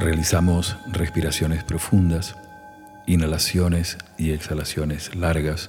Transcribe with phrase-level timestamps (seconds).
[0.00, 2.34] Realizamos respiraciones profundas,
[3.06, 5.68] inhalaciones y exhalaciones largas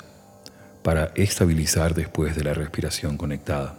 [0.84, 3.76] para estabilizar después de la respiración conectada.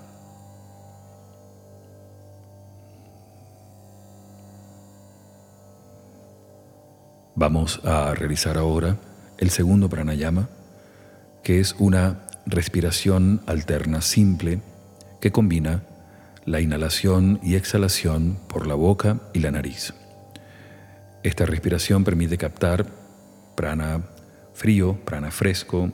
[7.35, 8.99] Vamos a realizar ahora
[9.39, 10.51] el segundo pranayama
[11.43, 14.61] que es una respiración alterna simple
[15.19, 15.83] que combina
[16.45, 19.95] la inhalación y exhalación por la boca y la nariz.
[21.23, 22.87] Esta respiración permite captar
[23.55, 24.03] prana
[24.55, 25.93] frío, prana fresco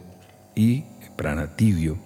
[0.55, 0.85] y
[1.17, 1.99] prana tibio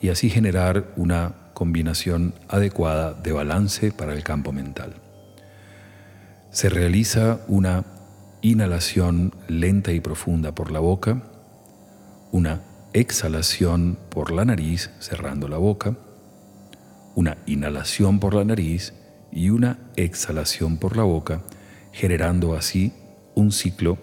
[0.00, 4.94] y así generar una combinación adecuada de balance para el campo mental.
[6.50, 7.84] Se realiza una
[8.42, 11.22] inhalación lenta y profunda por la boca,
[12.32, 12.60] una
[12.92, 15.96] exhalación por la nariz cerrando la boca,
[17.14, 18.92] una inhalación por la nariz
[19.32, 21.40] y una exhalación por la boca,
[21.94, 22.92] generando así
[23.36, 23.98] un ciclo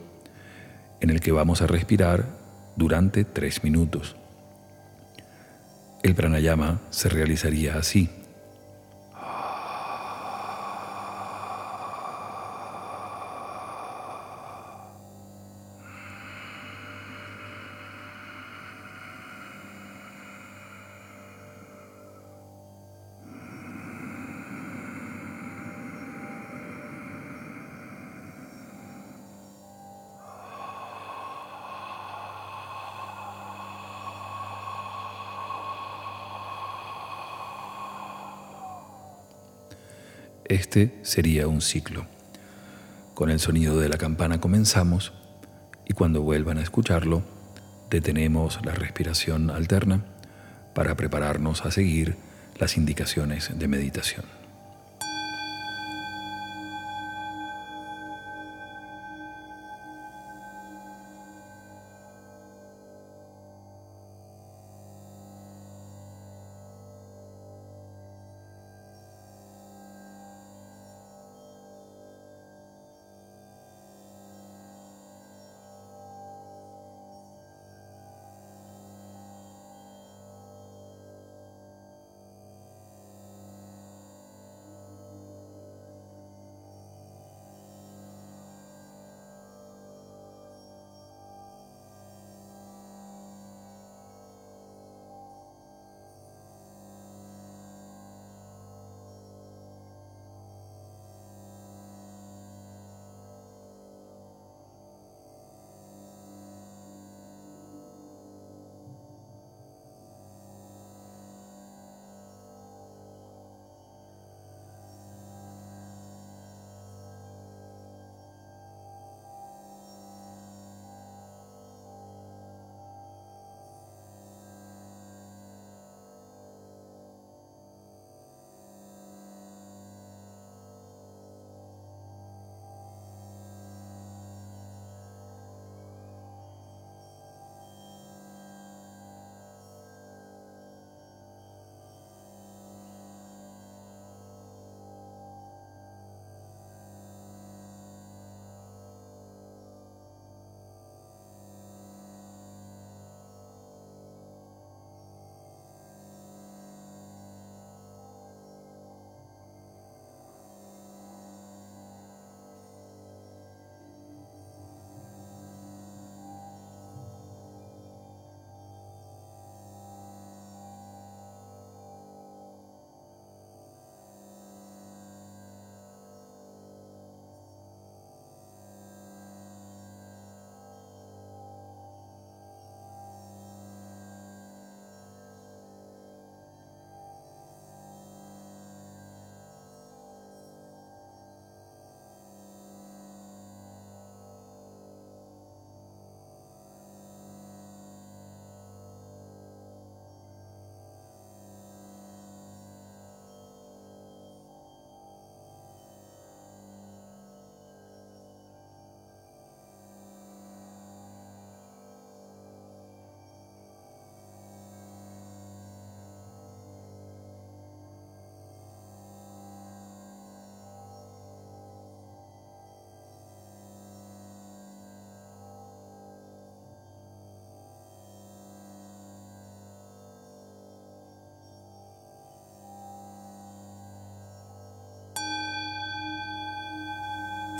[1.02, 2.26] en el que vamos a respirar
[2.78, 4.16] durante tres minutos.
[6.02, 8.10] El pranayama se realizaría así.
[40.52, 42.08] Este sería un ciclo.
[43.14, 45.14] Con el sonido de la campana comenzamos
[45.88, 47.24] y cuando vuelvan a escucharlo,
[47.90, 50.04] detenemos la respiración alterna
[50.76, 52.18] para prepararnos a seguir
[52.60, 54.41] las indicaciones de meditación.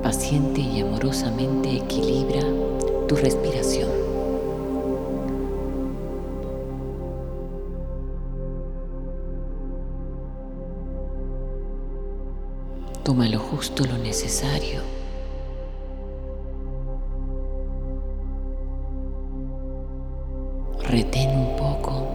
[0.00, 2.42] Paciente y amorosamente equilibra
[3.08, 3.90] tu respiración.
[13.02, 14.80] Toma lo justo, lo necesario.
[20.84, 22.06] Retén un poco.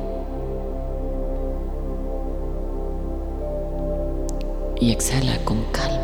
[4.79, 5.96] Y exhala con calma.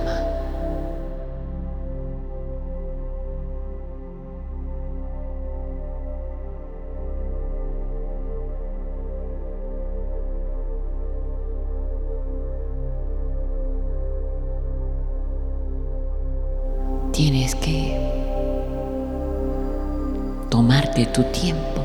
[21.14, 21.84] Tu tiempo,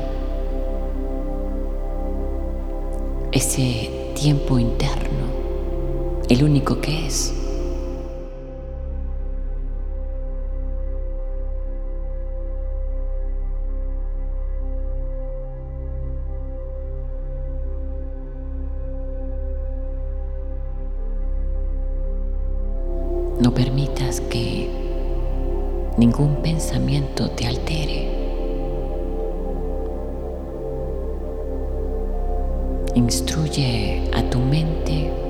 [3.31, 5.27] ese tiempo interno,
[6.29, 7.35] el único que es.
[23.39, 24.67] No permitas que
[25.97, 28.18] ningún pensamiento te altere.
[32.99, 35.28] Instruye a tu mente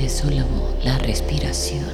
[0.00, 0.44] Mantente solo
[0.82, 1.84] la respiración.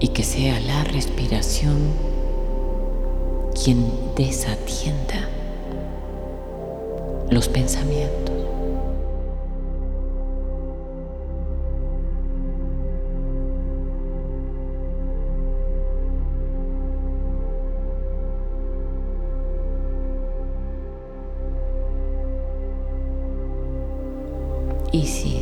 [0.00, 1.76] Y que sea la respiración
[3.62, 5.28] quien desatienda
[7.30, 8.37] los pensamientos.
[25.08, 25.37] Sí.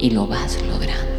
[0.00, 1.09] y lo vas logrando.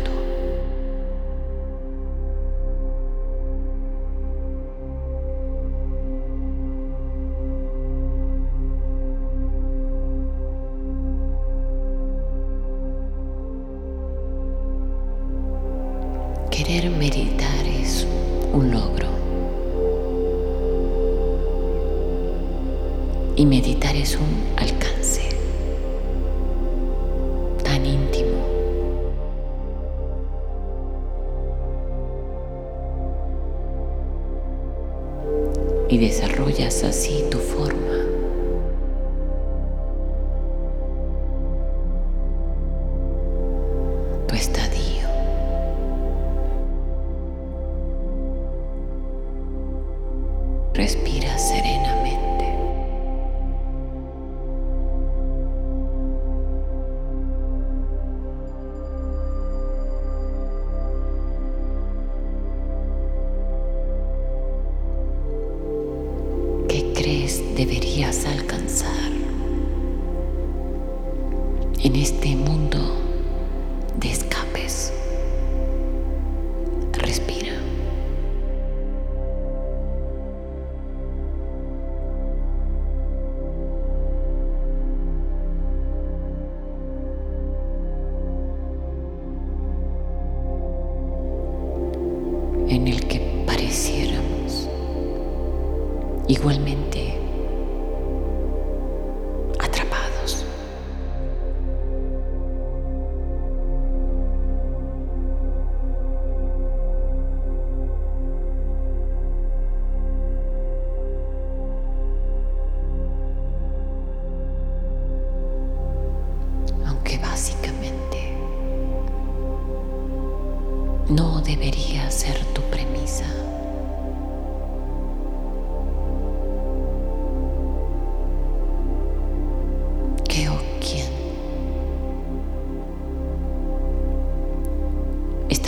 [67.55, 69.11] deberías alcanzar
[71.83, 72.79] en este mundo
[73.97, 74.30] desconocido.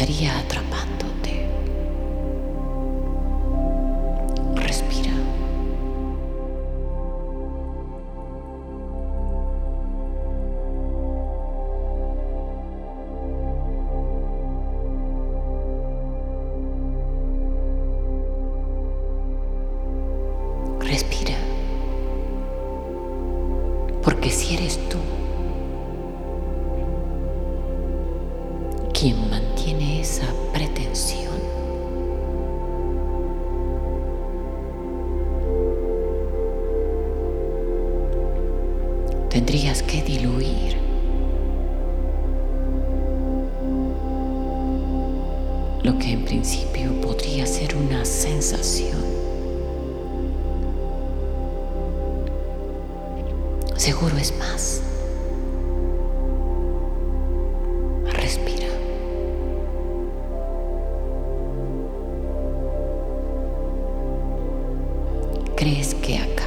[0.03, 1.02] estaría atrapando.
[65.63, 66.42] crees que acá?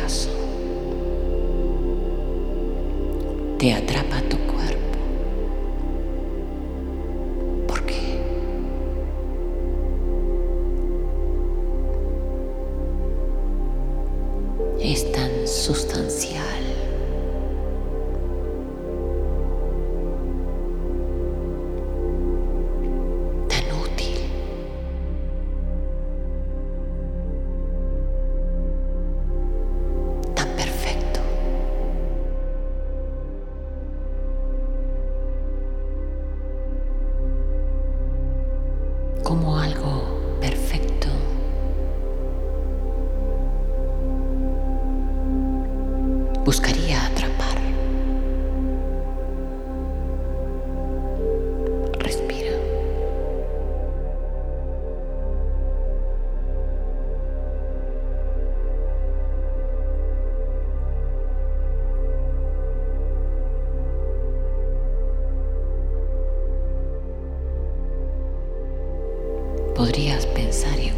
[69.86, 70.95] Podrías pensar igual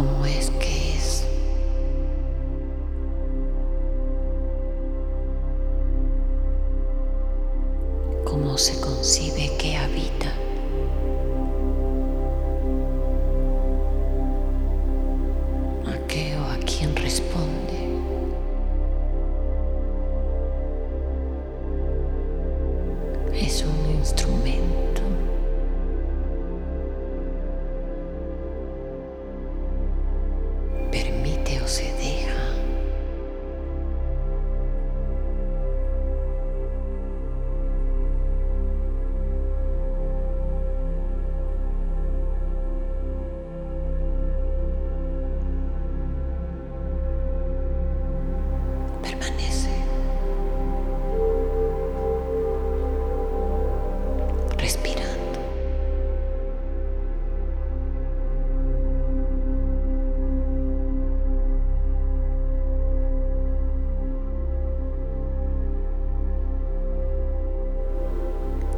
[0.00, 0.79] cómo es que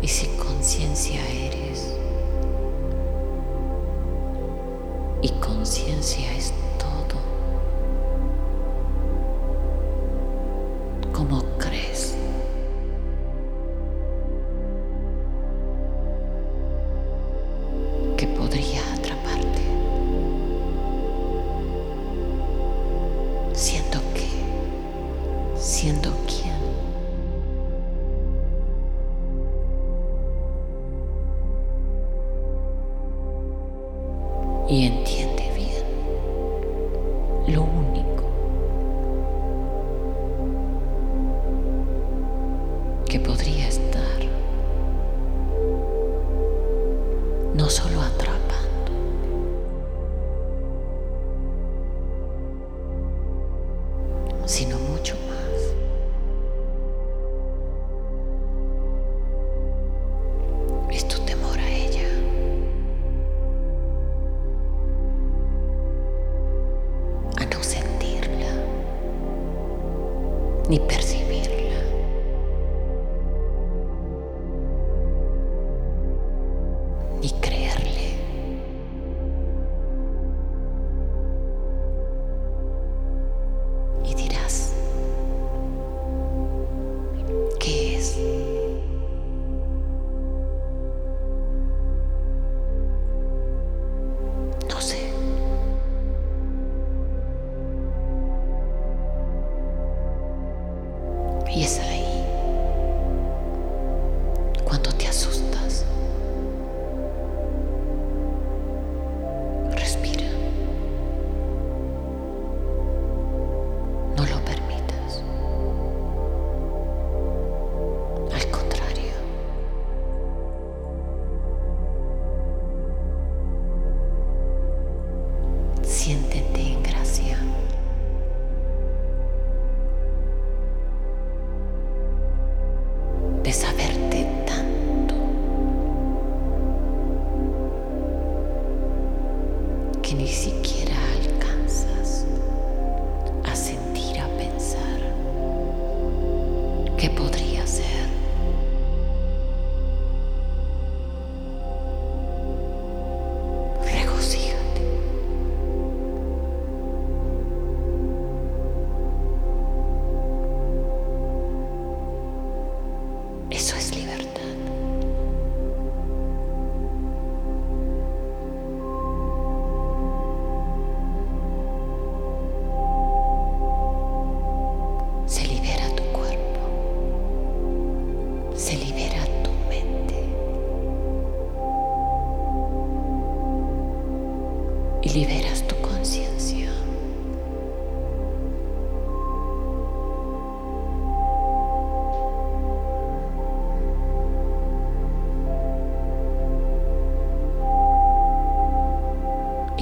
[0.03, 1.95] y si conciencia eres.
[5.23, 6.53] Y conciencia es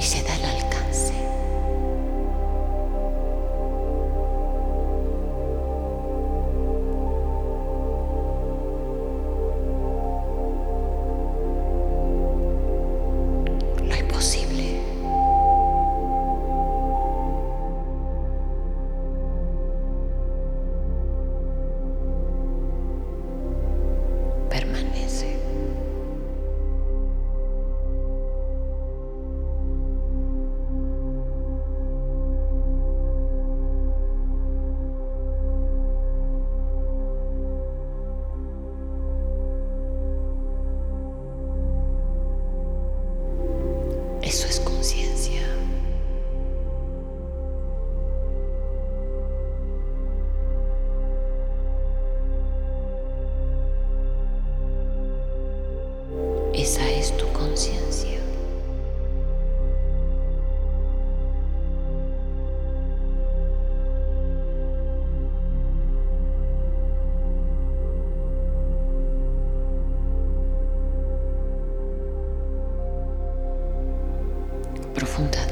[0.01, 0.40] y se
[75.21, 75.50] i don't unter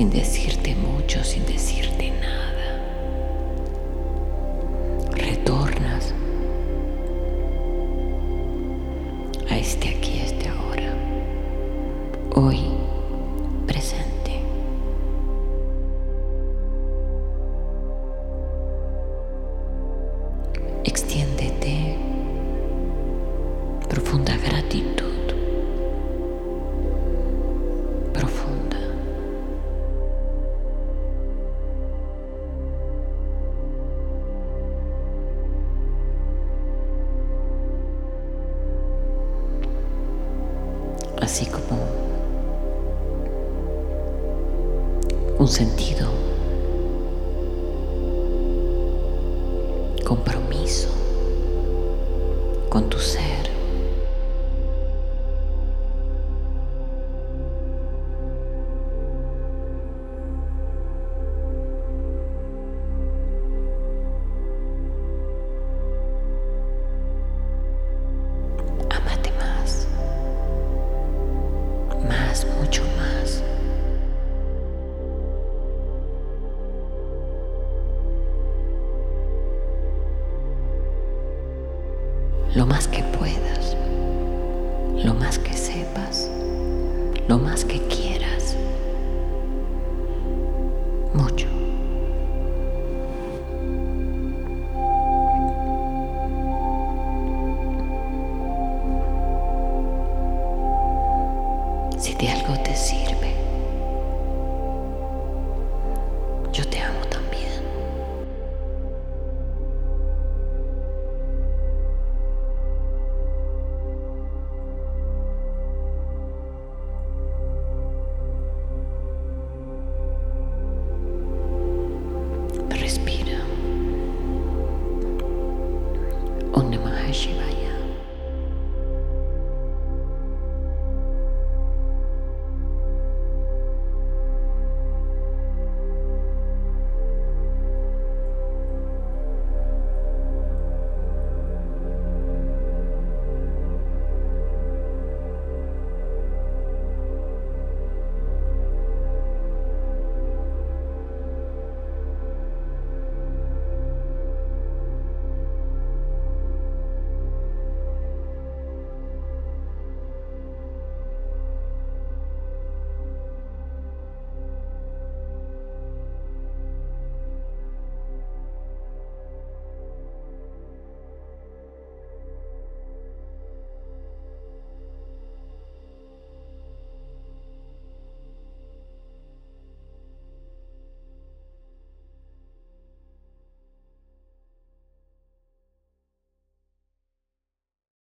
[0.00, 1.44] Sin decirte mucho, sin